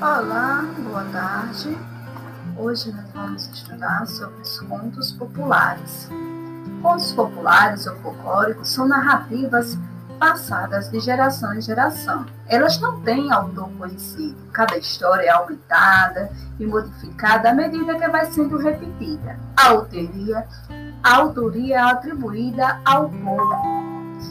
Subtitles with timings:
[0.00, 1.76] Olá, boa tarde.
[2.56, 6.08] Hoje nós vamos estudar sobre os contos populares.
[6.80, 9.76] Contos populares ou folclóricos são narrativas
[10.18, 12.24] passadas de geração em geração.
[12.48, 14.38] Elas não têm autor conhecido.
[14.54, 19.38] Cada história é aumentada e modificada à medida que vai sendo repetida.
[19.54, 20.48] A autoria,
[21.02, 23.54] a autoria é atribuída ao povo.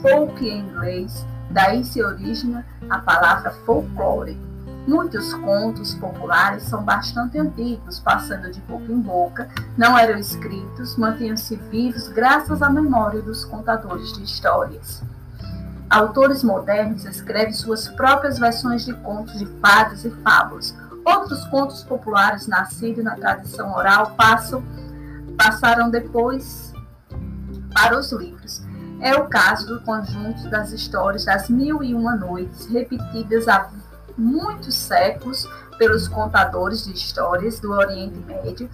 [0.00, 4.47] Folk em inglês, daí se origina a palavra folclore
[4.88, 9.46] Muitos contos populares são bastante antigos, passando de boca em boca,
[9.76, 15.02] não eram escritos, mantinham-se vivos graças à memória dos contadores de histórias.
[15.90, 20.74] Autores modernos escrevem suas próprias versões de contos de fadas e fábulas.
[21.04, 24.64] Outros contos populares nascidos na tradição oral passam,
[25.36, 26.72] passaram depois
[27.74, 28.62] para os livros.
[29.02, 33.68] É o caso do conjunto das histórias das Mil e Uma Noites, repetidas a
[34.18, 38.68] muitos séculos pelos contadores de histórias do Oriente Médio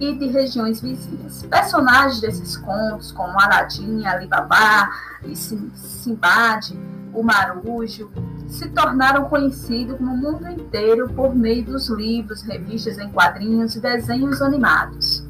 [0.00, 1.44] e de regiões vizinhas.
[1.44, 4.90] Personagens desses contos, como Aladim, Alibaba
[5.24, 6.72] e Simbad,
[7.12, 8.10] o Marujo,
[8.48, 14.42] se tornaram conhecidos no mundo inteiro por meio dos livros, revistas em quadrinhos e desenhos
[14.42, 15.21] animados.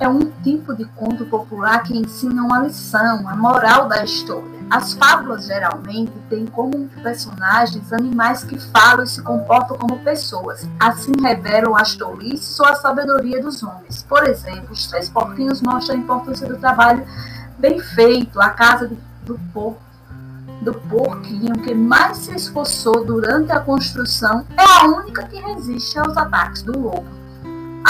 [0.00, 4.58] É um tipo de conto popular que ensina uma lição, a moral da história.
[4.70, 10.68] As fábulas geralmente têm como personagens animais que falam e se comportam como pessoas.
[10.78, 14.02] Assim revelam as tolices ou a sabedoria dos homens.
[14.02, 17.04] Por exemplo, os três porquinhos mostram a importância do trabalho
[17.58, 18.90] bem feito, a casa
[19.24, 19.88] do porco
[20.62, 26.16] do porquinho que mais se esforçou durante a construção é a única que resiste aos
[26.16, 27.17] ataques do lobo.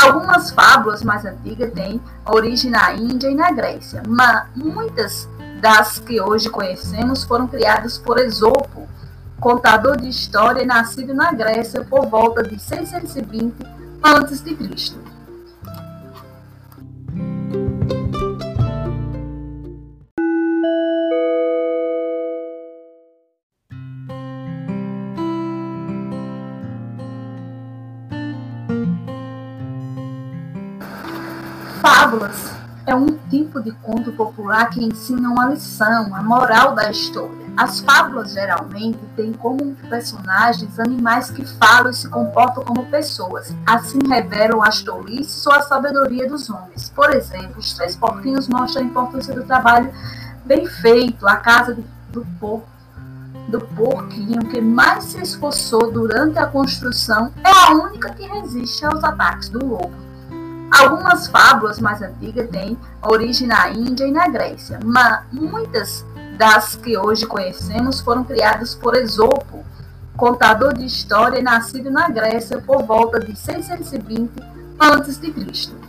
[0.00, 5.28] Algumas fábulas mais antigas têm origem na Índia e na Grécia, mas muitas
[5.60, 8.88] das que hoje conhecemos foram criadas por Esopo,
[9.40, 13.54] contador de história nascido na Grécia por volta de 620
[14.00, 14.56] a.C.
[31.88, 32.52] Fábulas
[32.86, 37.48] é um tipo de conto popular que ensina uma lição, a moral da história.
[37.56, 43.54] As fábulas geralmente têm como personagens animais que falam e se comportam como pessoas.
[43.66, 46.90] Assim revelam as tolices ou a sabedoria dos homens.
[46.90, 49.90] Por exemplo, os três porquinhos mostram a importância do trabalho
[50.44, 51.74] bem feito, a casa
[52.10, 52.68] do porco
[53.48, 59.02] do porquinho que mais se esforçou durante a construção é a única que resiste aos
[59.02, 60.07] ataques do lobo.
[60.70, 66.04] Algumas fábulas mais antigas têm origem na Índia e na Grécia, mas muitas
[66.36, 69.64] das que hoje conhecemos foram criadas por Esopo,
[70.16, 74.30] contador de história nascido na Grécia por volta de 620
[74.78, 75.87] a.C.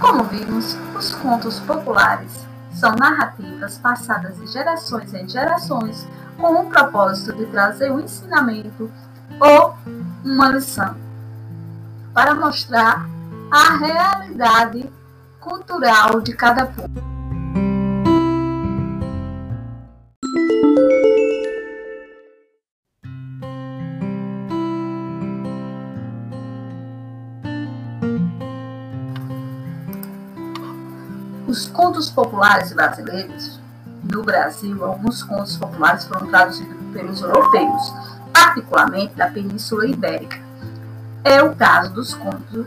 [0.00, 7.32] Como vimos, os contos populares são narrativas passadas de gerações em gerações com o propósito
[7.36, 8.90] de trazer um ensinamento
[9.40, 9.74] ou
[10.24, 10.96] uma lição
[12.14, 13.08] para mostrar
[13.50, 14.88] a realidade
[15.40, 17.17] cultural de cada povo.
[31.48, 33.58] Os contos populares brasileiros,
[34.04, 37.94] no Brasil, alguns contos populares foram traduzidos pelos europeus,
[38.34, 40.38] particularmente da Península Ibérica.
[41.24, 42.66] É o caso dos contos,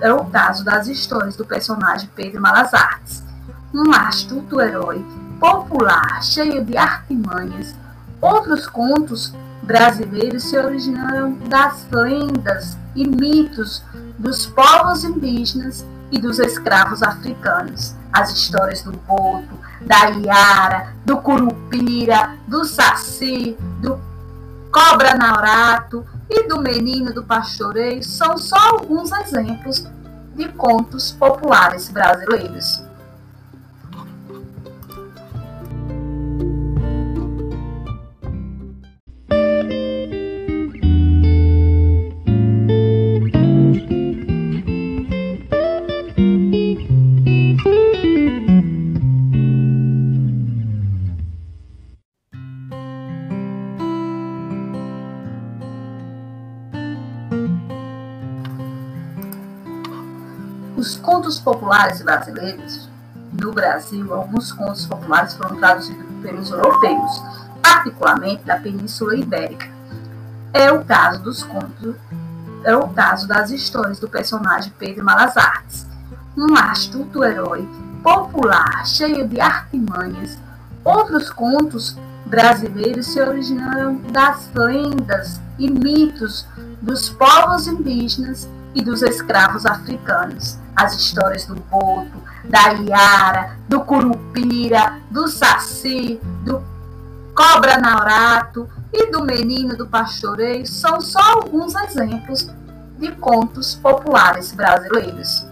[0.00, 3.24] é o caso das histórias do personagem Pedro Malazartes,
[3.74, 5.04] um astuto herói
[5.40, 7.74] popular, cheio de artimanhas.
[8.20, 13.82] Outros contos brasileiros se originaram das lendas e mitos
[14.16, 17.96] dos povos indígenas e dos escravos africanos.
[18.14, 23.98] As histórias do boto, da iara, do curupira, do saci, do
[24.70, 29.86] cobra naurato, e do Menino do Pastoreio são só alguns exemplos
[30.34, 32.82] de contos populares brasileiros.
[60.76, 62.88] Os contos populares brasileiros,
[63.40, 67.22] no Brasil, alguns contos populares foram traduzidos pelos europeus,
[67.62, 69.68] particularmente da Península Ibérica.
[70.52, 71.94] É o caso dos contos,
[72.64, 75.86] é o caso das histórias do personagem Pedro Malas Artes,
[76.36, 77.68] um astuto herói
[78.02, 80.36] popular, cheio de artimanhas.
[80.84, 81.96] Outros contos
[82.26, 86.46] brasileiros se originaram das lendas e mitos
[86.82, 90.58] dos povos indígenas e dos escravos africanos.
[90.84, 96.62] As histórias do boto, da iara, do curupira, do saci, do
[97.34, 102.50] cobra naurato e do menino do pastoreio são só alguns exemplos
[102.98, 105.46] de contos populares brasileiros.